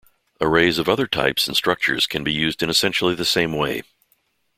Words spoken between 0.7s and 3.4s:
of other types and structures can be used in essentially the